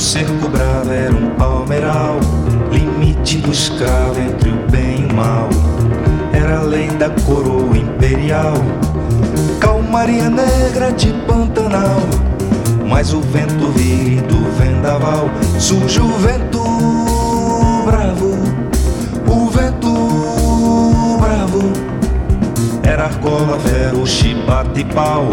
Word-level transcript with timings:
Cerco 0.00 0.48
bravo 0.48 0.90
era 0.90 1.14
um 1.14 1.28
palmeiral, 1.34 2.18
limite 2.72 3.36
do 3.36 3.52
escravo 3.52 4.18
entre 4.18 4.48
o 4.48 4.56
bem 4.70 5.02
e 5.02 5.12
o 5.12 5.14
mal. 5.14 5.48
Era 6.32 6.62
lei 6.62 6.88
da 6.88 7.10
coroa 7.10 7.76
imperial, 7.76 8.54
calmaria 9.60 10.30
negra 10.30 10.90
de 10.90 11.12
Pantanal. 11.26 12.00
Mas 12.88 13.12
o 13.12 13.20
vento 13.20 13.70
vira 13.76 14.22
do 14.22 14.50
vendaval, 14.58 15.28
surge 15.58 16.00
o 16.00 16.08
vento 16.08 16.62
bravo, 17.84 18.38
o 19.28 19.50
vento 19.50 21.18
bravo. 21.20 21.72
Era 22.82 23.04
argola, 23.04 23.58
vera, 23.58 23.94
o 23.94 24.06
chibate 24.06 24.82
pau. 24.94 25.26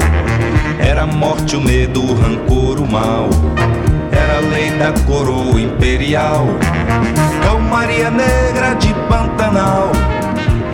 Era 0.78 1.08
morte, 1.08 1.56
o 1.56 1.62
medo, 1.62 2.04
o 2.04 2.14
rancor, 2.14 2.80
o 2.80 2.92
mal 2.92 3.30
era 4.28 4.40
lei 4.42 4.72
da 4.72 4.92
coroa 5.06 5.60
imperial. 5.60 6.46
Calmaria 7.44 8.12
negra 8.12 8.74
de 8.76 8.94
Pantanal. 9.08 9.92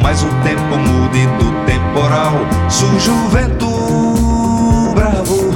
Mas 0.01 0.23
o 0.23 0.27
tempo 0.43 0.75
muda 0.77 1.17
e 1.17 1.27
do 1.37 1.51
temporal 1.65 2.33
surge 2.69 3.09
o 3.09 3.29
vento 3.29 3.69
bravo, 4.93 5.51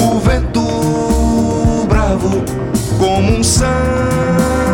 o 0.00 0.20
vento 0.20 1.86
bravo, 1.88 2.44
como 2.98 3.38
um 3.38 3.42
sangue 3.42 4.67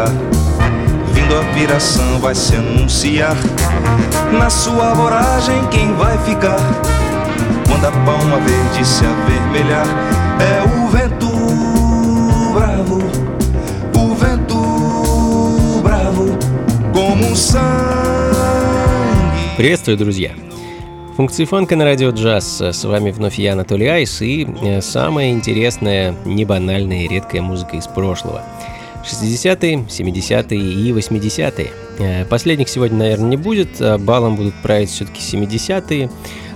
verá. 0.00 0.04
Vindo 1.12 1.36
a 1.36 1.40
viração 1.52 2.18
vai 2.18 2.34
se 2.34 2.56
anunciar. 2.56 3.36
Na 4.38 4.50
sua 4.50 4.94
voragem, 4.94 5.66
quem 5.70 5.92
vai 5.94 6.16
ficar? 6.18 6.58
Quando 7.68 7.84
a 7.86 7.92
palma 7.92 8.38
verde 8.38 8.84
se 8.84 9.04
avermelhar, 9.04 9.86
é 10.40 10.62
o 10.62 10.88
vento 10.88 11.26
bravo, 12.54 12.98
o 13.94 14.14
vento 14.14 15.80
bravo, 15.82 16.38
como 16.92 17.26
um 17.26 17.36
sangue. 17.36 17.66
Приветствую, 19.56 19.96
друзья! 19.96 20.32
Функции 21.16 21.46
фанка 21.46 21.76
на 21.76 21.84
радио 21.84 22.10
джаз. 22.10 22.60
С 22.60 22.84
вами 22.84 23.10
вновь 23.10 23.38
я, 23.38 23.52
Анатолий 23.52 23.86
Айс, 23.86 24.20
и 24.20 24.46
э, 24.62 24.82
самая 24.82 25.30
интересная, 25.30 26.14
небанальная 26.26 27.04
и 27.04 27.08
редкая 27.08 27.40
музыка 27.40 27.76
из 27.76 27.86
прошлого. 27.86 28.42
60-е, 29.05 29.85
70-е 29.87 30.57
и 30.57 30.93
80-е. 30.93 31.71
Э, 31.99 32.25
последних 32.25 32.69
сегодня, 32.69 32.97
наверное, 32.97 33.29
не 33.29 33.37
будет, 33.37 33.81
а 33.81 33.97
балом 33.97 34.35
будут 34.35 34.55
править 34.61 34.89
все-таки 34.89 35.21
70-е. 35.21 36.09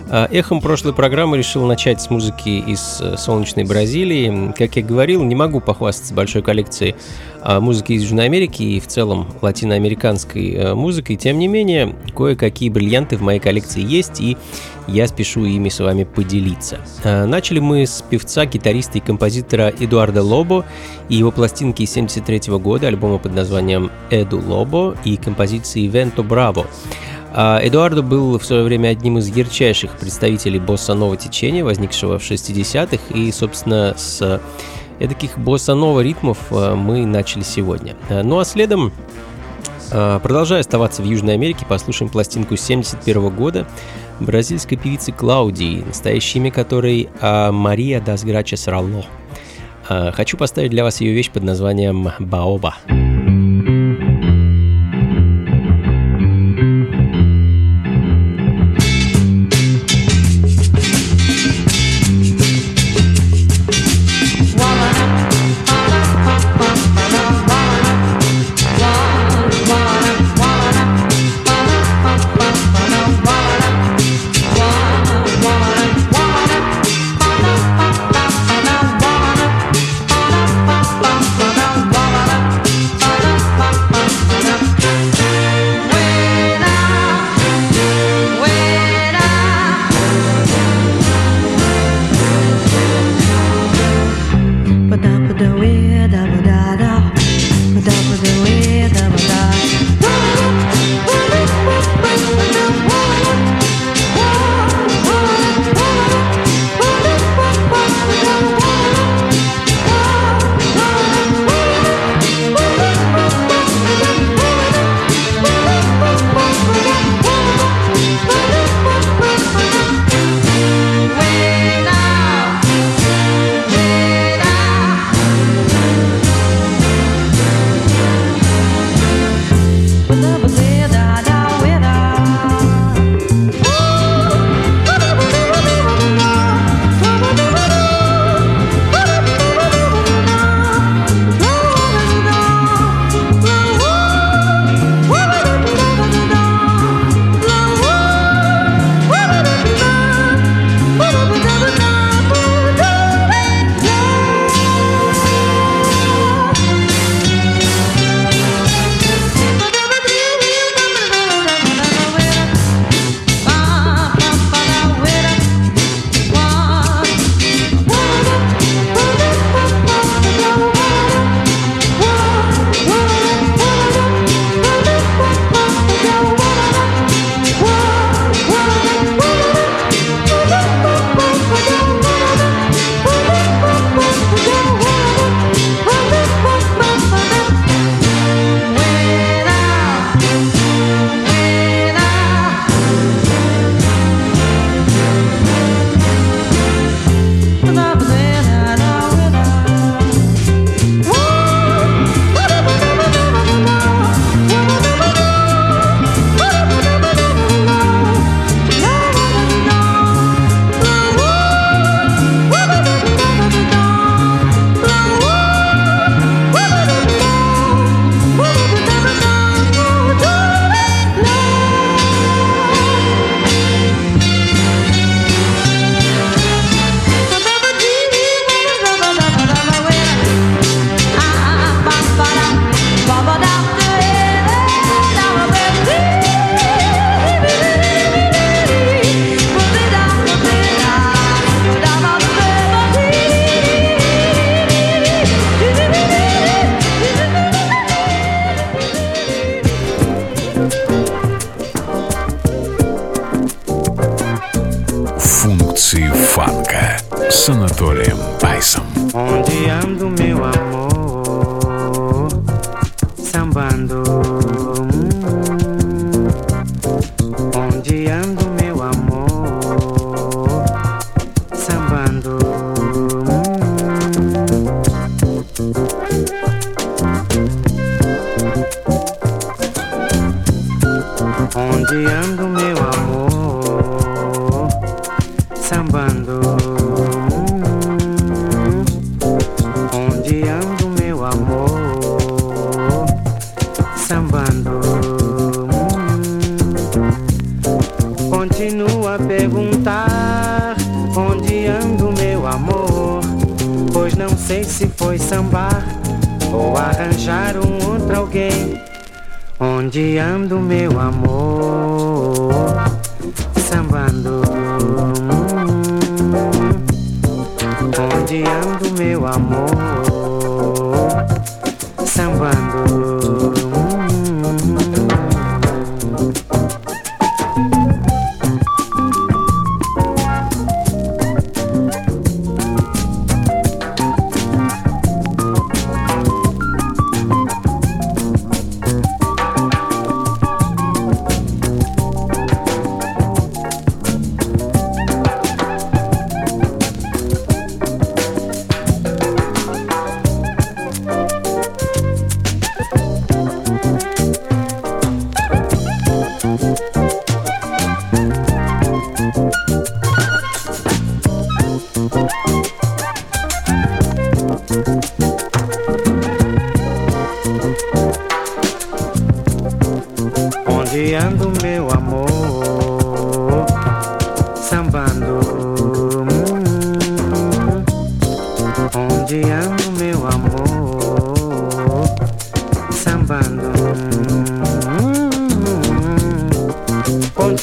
А, 0.07 0.27
эхом 0.31 0.61
прошлой 0.61 0.93
программы 0.93 1.37
решил 1.37 1.65
начать 1.65 1.99
с 1.99 2.11
музыки 2.11 2.49
из 2.49 3.01
э, 3.01 3.17
солнечной 3.17 3.65
Бразилии. 3.65 4.53
Как 4.55 4.75
я 4.75 4.83
говорил, 4.83 5.23
не 5.23 5.33
могу 5.33 5.61
похвастаться 5.61 6.13
большой 6.13 6.43
коллекцией 6.43 6.95
а, 7.41 7.59
музыки 7.59 7.93
из 7.93 8.03
Южной 8.03 8.25
Америки 8.25 8.61
и 8.61 8.79
в 8.79 8.85
целом 8.85 9.27
латиноамериканской 9.41 10.51
э, 10.51 10.73
музыкой. 10.75 11.15
Тем 11.15 11.39
не 11.39 11.47
менее, 11.47 11.95
кое-какие 12.15 12.69
бриллианты 12.69 13.17
в 13.17 13.21
моей 13.21 13.39
коллекции 13.39 13.83
есть, 13.83 14.21
и 14.21 14.37
я 14.87 15.07
спешу 15.07 15.43
ими 15.43 15.69
с 15.69 15.79
вами 15.79 16.03
поделиться. 16.03 16.79
А, 17.03 17.25
начали 17.25 17.59
мы 17.59 17.87
с 17.87 18.03
певца, 18.07 18.45
гитариста 18.45 18.99
и 18.99 19.01
композитора 19.01 19.73
Эдуарда 19.79 20.21
Лобо 20.21 20.65
и 21.09 21.15
его 21.15 21.31
пластинки 21.31 21.83
73 21.83 22.53
года, 22.59 22.87
альбома 22.87 23.17
под 23.17 23.33
названием 23.33 23.89
«Эду 24.11 24.39
Лобо» 24.39 24.95
и 25.03 25.17
композиции 25.17 25.87
«Венто 25.87 26.21
Браво». 26.21 26.67
Эдуардо 27.35 28.01
был 28.01 28.39
в 28.39 28.45
свое 28.45 28.63
время 28.63 28.89
одним 28.89 29.17
из 29.17 29.27
ярчайших 29.27 29.91
представителей 29.97 30.59
босса-нова 30.59 31.17
течения, 31.17 31.65
возникшего 31.65 32.17
в 32.17 32.21
60-х, 32.21 33.13
и, 33.13 33.29
собственно, 33.33 33.93
с 33.97 34.41
таких 34.99 35.37
босса-нова 35.37 35.99
ритмов 35.99 36.37
э, 36.51 36.75
мы 36.75 37.05
начали 37.05 37.43
сегодня. 37.43 37.95
Э, 38.07 38.23
ну 38.23 38.39
а 38.39 38.45
следом, 38.45 38.93
продолжая 39.89 40.61
оставаться 40.61 41.01
в 41.01 41.05
Южной 41.05 41.33
Америке, 41.33 41.65
послушаем 41.67 42.09
пластинку 42.09 42.55
71 42.55 43.29
года 43.29 43.67
бразильской 44.19 44.77
певицы 44.77 45.11
Клаудии, 45.11 45.83
настоящее 45.85 46.41
имя 46.41 46.51
которой 46.51 47.09
Мария 47.21 48.01
Дас 48.01 48.23
Грачес 48.23 48.67
Ралло. 48.67 49.05
Хочу 49.87 50.37
поставить 50.37 50.71
для 50.71 50.83
вас 50.83 51.01
ее 51.01 51.13
вещь 51.13 51.29
под 51.29 51.43
названием 51.43 52.09
«Баоба». 52.19 52.75
фанка 52.87 53.14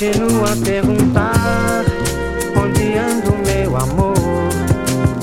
Continua 0.03 0.51
a 0.51 0.57
perguntar 0.57 1.85
onde 2.61 2.99
ando, 2.99 3.37
meu 3.47 3.77
amor, 3.77 4.17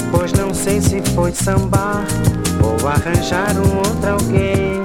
pois 0.10 0.32
não 0.32 0.54
sei 0.54 0.80
se 0.80 1.02
foi 1.14 1.34
sambar 1.34 2.06
ou 2.64 2.88
arranjar 2.88 3.58
um 3.58 3.80
outro 3.80 4.12
alguém. 4.12 4.82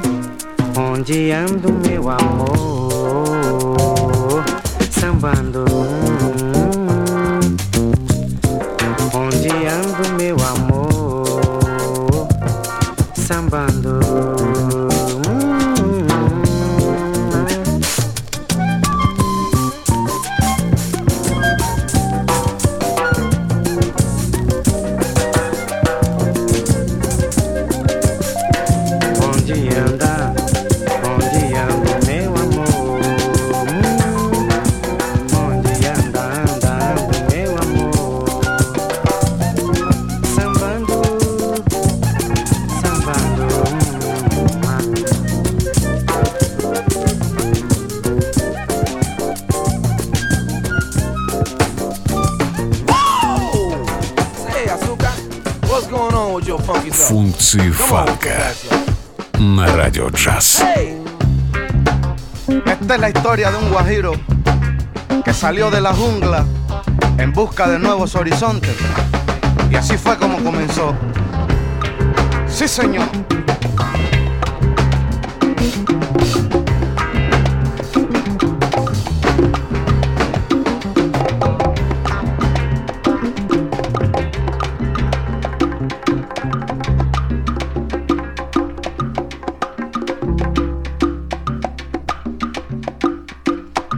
Onde 0.76 1.30
ando, 1.30 1.72
meu 1.88 2.10
amor, 2.10 3.38
sambando. 4.90 5.64
Esta 62.66 62.94
es 62.94 63.00
la 63.00 63.08
historia 63.10 63.52
de 63.52 63.58
un 63.58 63.70
guajiro 63.70 64.12
que 65.24 65.32
salió 65.32 65.70
de 65.70 65.80
la 65.80 65.94
jungla 65.94 66.44
en 67.16 67.32
busca 67.32 67.68
de 67.68 67.78
nuevos 67.78 68.16
horizontes. 68.16 68.74
Y 69.70 69.76
así 69.76 69.96
fue 69.96 70.18
como 70.18 70.42
comenzó. 70.42 70.96
Sí, 72.48 72.66
señor. 72.66 73.06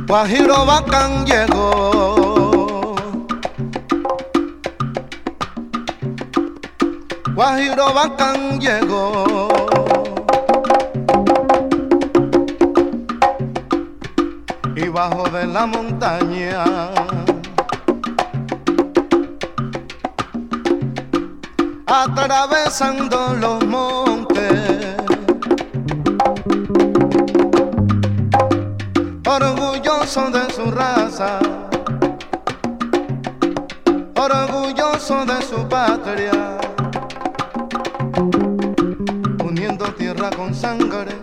Guajiro 0.07 0.65
Bacán 0.65 1.27
llegó. 1.27 2.95
Guajiro 7.35 7.93
Bacán 7.93 8.61
llegó. 8.61 9.49
Y 14.77 14.89
bajo 14.89 15.29
de 15.29 15.47
la 15.49 15.67
montaña. 15.67 16.65
Atravesando 21.89 23.35
los 23.41 23.67
montes. 23.67 24.26
Orgulloso 30.07 30.31
de 30.31 30.55
su 30.55 30.71
raza, 30.71 31.41
orgulloso 34.15 35.25
de 35.25 35.43
su 35.43 35.69
patria, 35.69 36.59
uniendo 39.45 39.87
tierra 39.95 40.31
con 40.31 40.55
sangre, 40.55 41.17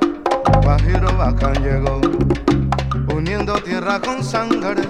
Guajiro 0.63 1.17
Bacán 1.17 1.63
llegó, 1.63 2.01
uniendo 3.15 3.53
tierra 3.59 4.01
con 4.01 4.21
sangre, 4.21 4.81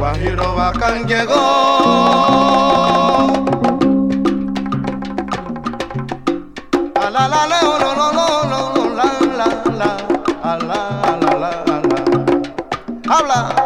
Guajiro 0.00 0.56
Bacán 0.56 1.06
llegó. 1.06 1.34
A 6.96 7.10
la 7.10 7.28
habla 13.12 13.64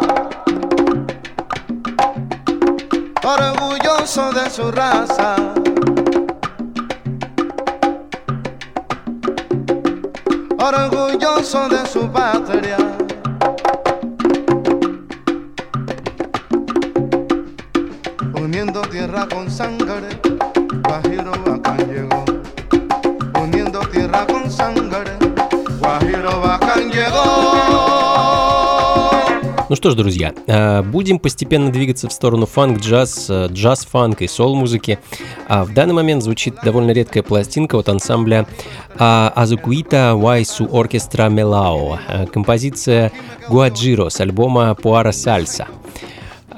orgulloso 3.23 4.31
de 4.33 4.49
su 4.49 4.71
raza. 4.71 5.35
Orgulloso 10.57 11.69
de 11.69 11.85
su 11.87 12.11
patria. 12.11 12.77
Uniendo 18.33 18.81
tierra 18.81 19.27
con 19.29 19.49
sangre, 19.49 20.09
что 29.87 29.91
ж, 29.91 29.95
друзья, 29.95 30.33
э, 30.47 30.81
будем 30.81 31.17
постепенно 31.17 31.71
двигаться 31.71 32.09
в 32.09 32.11
сторону 32.11 32.45
фанк-джаз, 32.45 33.27
э, 33.29 33.47
джаз-фанк 33.47 34.21
и 34.21 34.27
сол-музыки. 34.27 34.99
А 35.47 35.63
в 35.63 35.73
данный 35.73 35.93
момент 35.93 36.23
звучит 36.23 36.55
довольно 36.61 36.91
редкая 36.91 37.23
пластинка 37.23 37.77
от 37.77 37.87
ансамбля 37.87 38.47
Азукуита 38.97 40.15
Вайсу 40.15 40.67
Оркестра 40.69 41.29
Мелао, 41.29 41.99
композиция 42.33 43.13
Гуаджиро 43.47 44.09
с 44.09 44.19
альбома 44.19 44.75
Пуара 44.75 45.13
Сальса. 45.13 45.67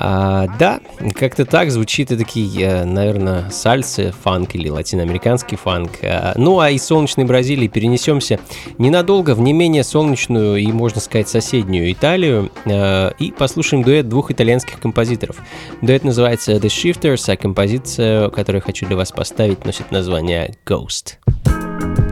А, 0.02 0.48
да, 0.58 0.80
как-то 1.14 1.46
так 1.46 1.72
звучит 1.72 2.12
и 2.12 2.18
такие, 2.18 2.62
э, 2.62 2.86
наверное, 2.86 3.50
сальсы, 3.50 4.14
фанк 4.24 4.56
или 4.56 4.70
латиноамериканский 4.70 5.58
фанк. 5.58 6.00
А, 6.02 6.34
ну 6.38 6.62
а 6.62 6.70
из 6.70 6.86
солнечной 6.86 7.26
Бразилии 7.26 7.68
перенесемся 7.68 8.40
ненадолго 8.78 9.36
в 9.36 9.42
не 9.42 9.52
менее 9.52 9.84
солнечную 9.84 10.56
и, 10.56 10.72
можно 10.72 11.02
сказать, 11.02 11.28
соседнюю 11.28 11.92
Италию 11.92 12.50
а, 12.66 13.10
и 13.20 13.32
послушаем 13.32 13.84
дуэт 13.84 14.08
двух 14.08 14.32
итальянских 14.32 14.80
композиторов. 14.80 15.36
Дуэт 15.82 16.06
называется 16.06 16.54
The 16.54 16.68
Shifters, 16.68 17.30
а 17.30 17.36
композиция, 17.36 18.30
которую 18.30 18.62
хочу 18.62 18.86
для 18.88 18.96
вас 18.96 19.12
поставить, 19.12 19.66
носит 19.66 19.92
название 19.92 20.56
Ghost. 20.66 21.18
с 21.80 22.09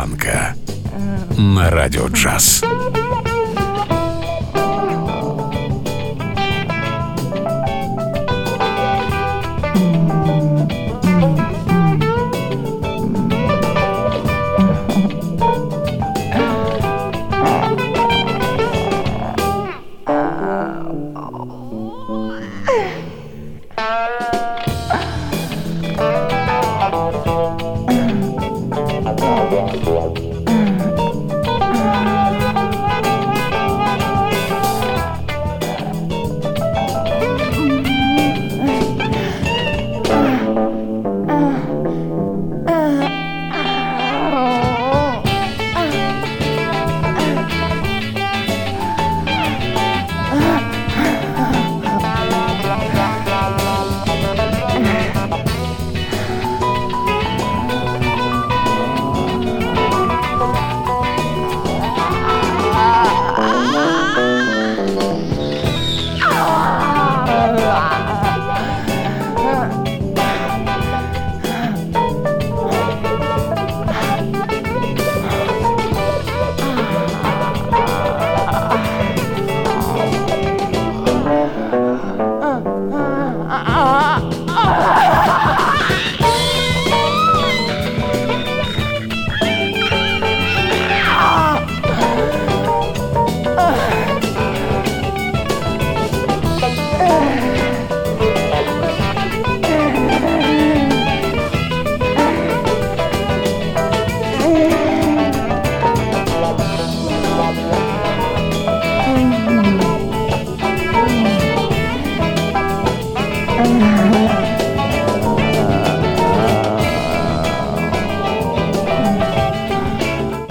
фанка 0.00 0.54
на 1.36 1.70
радио 1.70 2.06
джаз. 2.08 2.64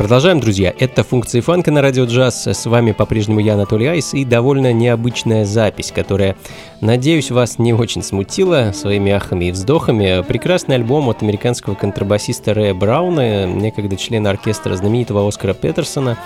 Продолжаем, 0.10 0.40
друзья. 0.40 0.74
Это 0.76 1.04
функции 1.04 1.40
фанка 1.40 1.70
на 1.70 1.84
радио 1.84 2.06
джаз. 2.06 2.48
С 2.48 2.66
вами 2.66 2.94
по-прежнему 2.94 3.42
я, 3.42 3.54
Анатолий 3.54 3.86
Айс, 3.86 4.16
и 4.16 4.26
довольно 4.26 4.74
необычная 4.74 5.46
запись, 5.46 5.92
которая, 5.96 6.36
надеюсь, 6.82 7.30
вас 7.30 7.60
не 7.60 7.76
очень 7.76 8.02
смутила 8.02 8.72
своими 8.74 9.12
ахами 9.12 9.46
и 9.46 9.52
вздохами. 9.52 10.24
Прекрасный 10.28 10.78
альбом 10.78 11.10
от 11.10 11.22
американского 11.22 11.76
контрабасиста 11.76 12.56
Рэя 12.56 12.74
Брауна, 12.74 13.46
некогда 13.46 13.98
члена 13.98 14.32
оркестра 14.32 14.76
знаменитого 14.76 15.28
Оскара 15.28 15.54
Петерсона. 15.54 16.18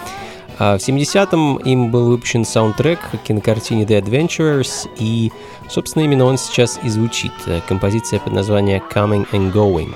А 0.57 0.77
в 0.77 0.79
70-м 0.79 1.57
им 1.57 1.91
был 1.91 2.07
выпущен 2.07 2.45
саундтрек 2.45 3.01
к 3.11 3.17
кинокартине 3.27 3.83
The 3.83 4.01
Adventurers, 4.01 4.87
и, 4.97 5.29
собственно, 5.69 6.03
именно 6.03 6.23
он 6.23 6.37
сейчас 6.37 6.79
и 6.83 6.87
звучит. 6.87 7.33
Композиция 7.67 8.21
под 8.21 8.31
названием 8.31 8.81
Coming 8.93 9.27
and 9.33 9.51
Going. 9.51 9.93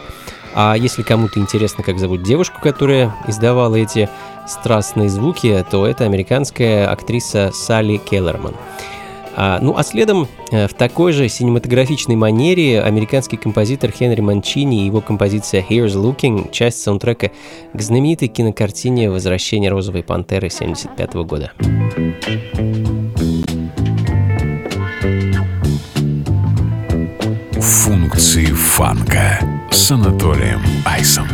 А 0.59 0.73
если 0.75 1.03
кому-то 1.03 1.39
интересно, 1.39 1.83
как 1.83 1.99
зовут 1.99 2.23
девушку, 2.23 2.59
которая 2.59 3.15
издавала 3.27 3.75
эти 3.75 4.09
страстные 4.47 5.07
звуки, 5.07 5.63
то 5.69 5.85
это 5.85 6.05
американская 6.05 6.89
актриса 6.89 7.51
Салли 7.53 7.97
Келлерман. 7.97 8.55
А, 9.35 9.59
ну 9.61 9.77
а 9.77 9.83
следом 9.83 10.27
э, 10.49 10.67
в 10.67 10.73
такой 10.73 11.11
же 11.11 11.29
синематографичной 11.29 12.15
манере 12.15 12.81
американский 12.81 13.37
композитор 13.37 13.91
Хенри 13.91 14.21
Манчини 14.21 14.81
и 14.81 14.85
его 14.87 14.99
композиция 14.99 15.61
Here's 15.61 15.93
Looking, 15.93 16.49
часть 16.51 16.81
саундтрека 16.81 17.29
к 17.71 17.79
знаменитой 17.79 18.27
кинокартине 18.27 19.11
«Возвращение 19.11 19.69
розовой 19.69 20.01
пантеры» 20.01 20.47
1975 20.47 21.13
года. 21.27 21.51
Функции 27.61 28.45
фанка 28.45 29.56
с 29.71 29.91
Анатолием 29.91 30.61
Айсом. 30.85 31.27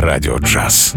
Радио 0.00 0.38
джаз. 0.38 0.94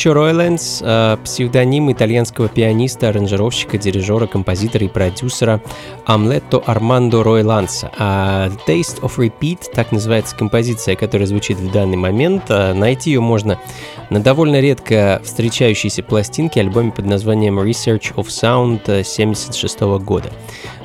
Лучо 0.00 0.14
Ройленс 0.14 0.80
э,– 0.82 1.18
псевдоним 1.24 1.92
итальянского 1.92 2.48
пианиста, 2.48 3.10
аранжировщика, 3.10 3.76
дирижера, 3.76 4.26
композитора 4.26 4.86
и 4.86 4.88
продюсера 4.88 5.60
Амлетто 6.06 6.62
Армандо 6.64 7.22
Ройланса. 7.22 7.92
А 7.98 8.48
Taste 8.66 9.02
of 9.02 9.18
Repeat– 9.18 9.58
так 9.74 9.92
называется 9.92 10.34
композиция, 10.34 10.96
которая 10.96 11.26
звучит 11.26 11.58
в 11.58 11.70
данный 11.70 11.98
момент. 11.98 12.44
Э, 12.48 12.72
найти 12.72 13.10
ее 13.10 13.20
можно 13.20 13.60
на 14.08 14.20
довольно 14.20 14.58
редко 14.60 15.20
встречающейся 15.22 16.02
пластинке, 16.02 16.60
альбоме 16.60 16.92
под 16.92 17.04
названием 17.04 17.60
Research 17.60 18.14
of 18.14 18.28
Sound 18.28 18.80
1976 18.84 19.80
года. 20.02 20.30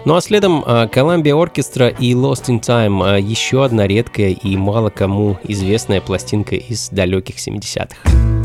Ну 0.03 0.15
а 0.15 0.21
следом 0.21 0.61
Columbia 0.61 1.41
Orchestra 1.41 1.95
и 1.97 2.11
Lost 2.11 2.47
in 2.49 2.59
Time– 2.59 3.21
еще 3.21 3.63
одна 3.63 3.87
редкая 3.87 4.31
и 4.31 4.57
мало 4.57 4.89
кому 4.89 5.37
известная 5.45 6.01
пластинка 6.01 6.55
из 6.57 6.89
далеких 6.89 7.37
70-х. 7.37 8.44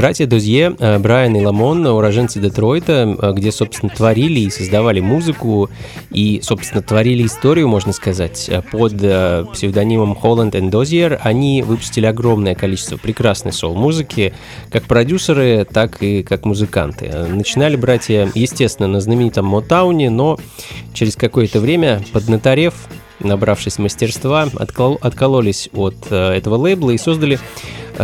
Братья 0.00 0.26
Дозье, 0.26 0.74
э, 0.78 0.98
Брайан 0.98 1.36
и 1.36 1.44
Ламон, 1.44 1.84
уроженцы 1.84 2.40
Детройта, 2.40 3.18
э, 3.20 3.32
где, 3.34 3.52
собственно, 3.52 3.92
творили 3.94 4.40
и 4.40 4.48
создавали 4.48 5.00
музыку, 5.00 5.68
и, 6.10 6.40
собственно, 6.42 6.80
творили 6.80 7.26
историю, 7.26 7.68
можно 7.68 7.92
сказать, 7.92 8.48
э, 8.48 8.62
под 8.62 8.94
псевдонимом 9.52 10.12
Holland 10.12 10.52
and 10.52 10.70
Dozier. 10.70 11.20
Они 11.22 11.60
выпустили 11.60 12.06
огромное 12.06 12.54
количество 12.54 12.96
прекрасной 12.96 13.52
соул-музыки, 13.52 14.32
как 14.70 14.84
продюсеры, 14.84 15.66
так 15.70 16.02
и 16.02 16.22
как 16.22 16.46
музыканты. 16.46 17.12
Начинали 17.28 17.76
братья, 17.76 18.26
естественно, 18.34 18.88
на 18.88 19.02
знаменитом 19.02 19.44
Мотауне, 19.44 20.08
но 20.08 20.38
через 20.94 21.14
какое-то 21.14 21.60
время, 21.60 22.00
поднаторев, 22.14 22.72
набравшись 23.18 23.78
мастерства, 23.78 24.48
откол 24.54 24.96
откололись 25.02 25.68
от 25.74 26.10
этого 26.10 26.54
лейбла 26.54 26.92
и 26.92 26.96
создали 26.96 27.38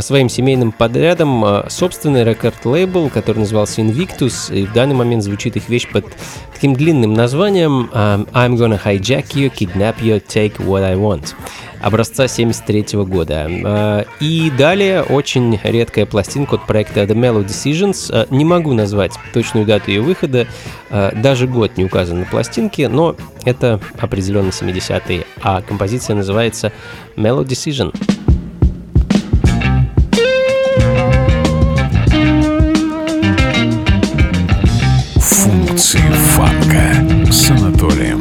своим 0.00 0.28
семейным 0.28 0.72
подрядом 0.72 1.44
а, 1.44 1.66
собственный 1.68 2.24
рекорд-лейбл, 2.24 3.10
который 3.10 3.38
назывался 3.38 3.80
Invictus, 3.80 4.54
и 4.54 4.66
в 4.66 4.72
данный 4.72 4.94
момент 4.94 5.22
звучит 5.22 5.56
их 5.56 5.68
вещь 5.68 5.88
под 5.90 6.06
таким 6.54 6.74
длинным 6.74 7.14
названием 7.14 7.90
а, 7.92 8.24
I'm 8.32 8.56
gonna 8.56 8.80
hijack 8.82 9.34
you, 9.34 9.50
kidnap 9.52 10.00
you, 10.00 10.22
take 10.26 10.56
what 10.58 10.84
I 10.84 10.94
want 10.96 11.34
образца 11.80 12.26
73 12.26 12.98
года. 13.04 13.48
А, 13.64 14.04
и 14.20 14.50
далее 14.50 15.02
очень 15.02 15.60
редкая 15.62 16.06
пластинка 16.06 16.56
от 16.56 16.66
проекта 16.66 17.02
The 17.02 17.14
Mellow 17.14 17.44
Decisions. 17.44 18.26
Не 18.30 18.44
могу 18.44 18.72
назвать 18.72 19.12
точную 19.32 19.66
дату 19.66 19.90
ее 19.90 20.00
выхода, 20.00 20.46
даже 20.90 21.46
год 21.46 21.76
не 21.76 21.84
указан 21.84 22.20
на 22.20 22.24
пластинке, 22.24 22.88
но 22.88 23.14
это 23.44 23.80
определенно 23.98 24.48
70-е, 24.48 25.26
а 25.42 25.62
композиция 25.62 26.16
называется 26.16 26.72
Mellow 27.16 27.44
Decision. 27.44 27.94
Анатолием 37.78 38.15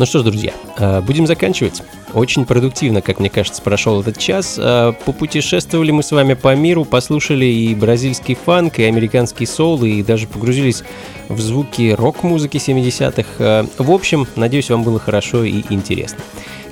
Ну 0.00 0.06
что 0.06 0.20
ж, 0.20 0.22
друзья, 0.22 0.54
э, 0.78 1.02
будем 1.02 1.26
заканчивать. 1.26 1.82
Очень 2.14 2.46
продуктивно, 2.46 3.02
как 3.02 3.20
мне 3.20 3.28
кажется, 3.28 3.60
прошел 3.60 4.00
этот 4.00 4.16
час. 4.16 4.56
Э, 4.58 4.94
попутешествовали 5.04 5.90
мы 5.90 6.02
с 6.02 6.10
вами 6.10 6.32
по 6.32 6.56
миру, 6.56 6.86
послушали 6.86 7.44
и 7.44 7.74
бразильский 7.74 8.34
фанк, 8.34 8.78
и 8.78 8.84
американский 8.84 9.44
соул, 9.44 9.84
и 9.84 10.02
даже 10.02 10.26
погрузились 10.26 10.84
в 11.28 11.38
звуки 11.38 11.92
рок-музыки 11.92 12.56
70-х. 12.56 13.28
Э, 13.40 13.66
в 13.76 13.90
общем, 13.90 14.26
надеюсь, 14.36 14.70
вам 14.70 14.84
было 14.84 14.98
хорошо 14.98 15.44
и 15.44 15.64
интересно. 15.68 16.20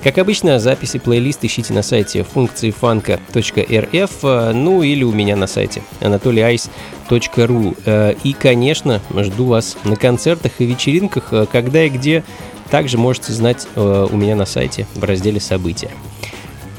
Как 0.03 0.17
обычно, 0.17 0.59
записи 0.59 0.99
плейлист 0.99 1.45
ищите 1.45 1.75
на 1.75 1.83
сайте 1.83 2.23
функции 2.23 2.71
фанка.рф, 2.71 4.23
ну 4.23 4.83
или 4.83 5.05
у 5.05 5.13
меня 5.13 5.37
на 5.37 5.47
сайте 5.47 5.83
anatolyice.ru. 6.01 8.17
И, 8.23 8.33
конечно, 8.33 9.03
жду 9.13 9.47
вас 9.47 9.77
на 9.85 9.97
концертах 9.97 10.53
и 10.61 10.65
вечеринках, 10.65 11.51
когда 11.51 11.83
и 11.83 11.91
где 11.91 12.25
также 12.71 12.99
можете 12.99 13.33
знать 13.33 13.67
э, 13.75 14.07
у 14.11 14.17
меня 14.17 14.37
на 14.37 14.47
сайте 14.47 14.87
в 14.95 15.05
разделе 15.05 15.41
«События». 15.41 15.91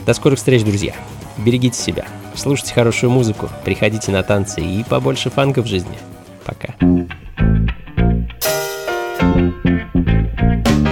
До 0.05 0.13
скорых 0.13 0.39
встреч, 0.39 0.63
друзья! 0.63 0.93
Берегите 1.37 1.79
себя, 1.79 2.05
слушайте 2.35 2.73
хорошую 2.73 3.11
музыку, 3.11 3.49
приходите 3.63 4.11
на 4.11 4.23
танцы 4.23 4.61
и 4.61 4.83
побольше 4.83 5.29
фанка 5.29 5.61
в 5.61 5.67
жизни. 5.67 5.97
Пока. 6.45 6.73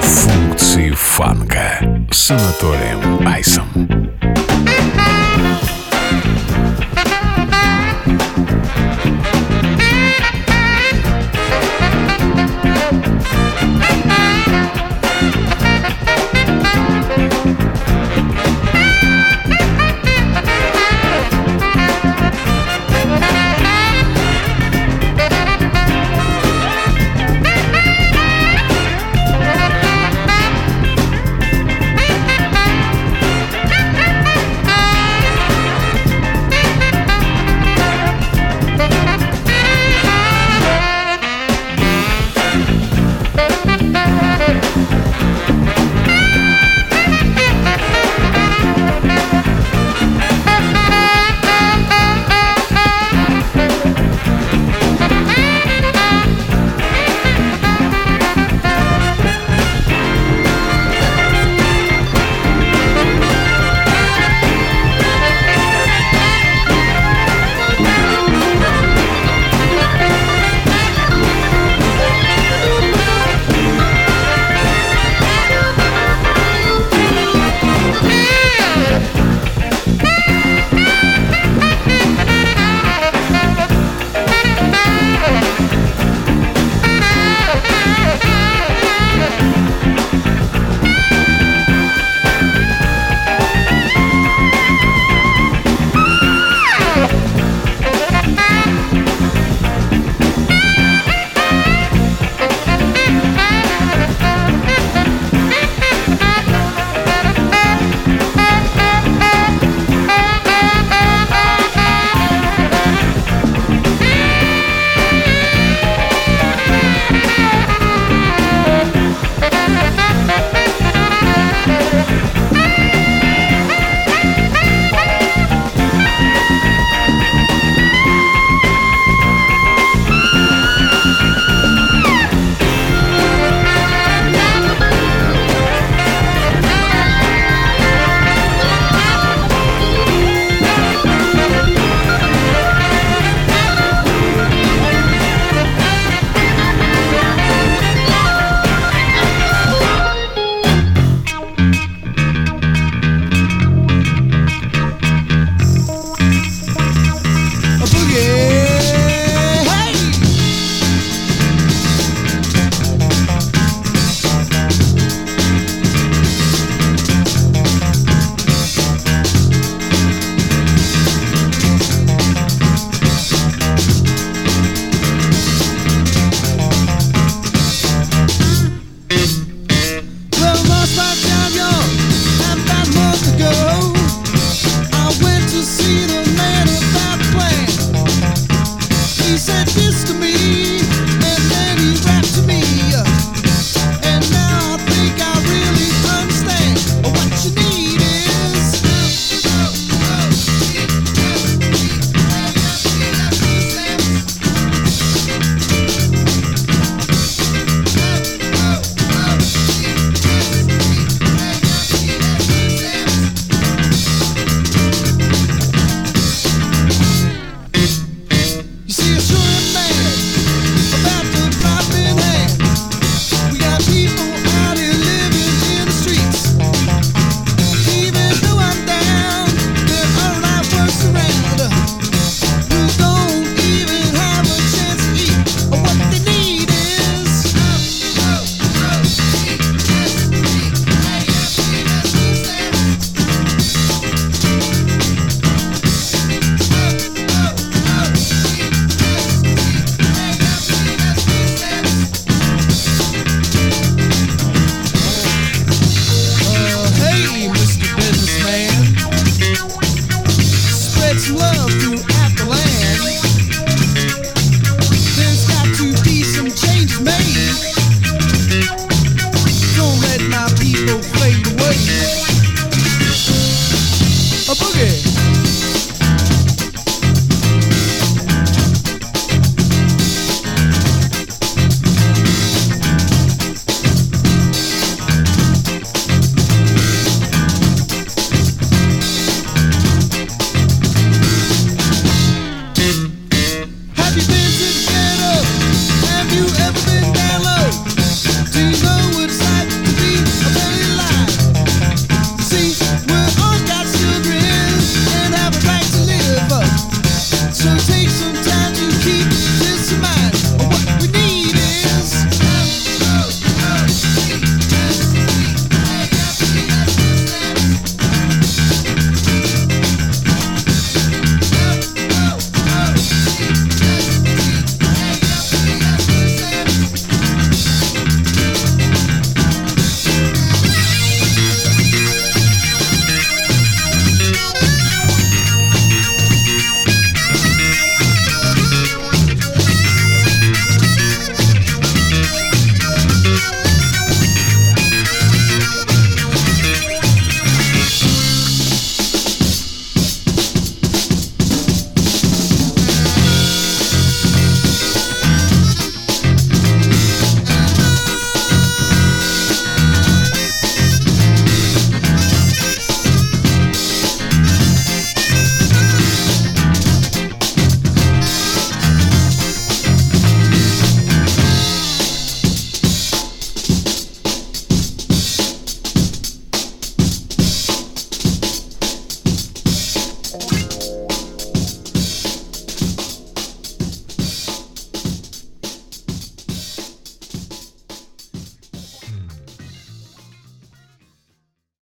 Функции 0.02 0.92
фанка 0.92 2.08
с 2.12 2.32
Анатолием 2.32 3.28
Айсом. 3.28 3.68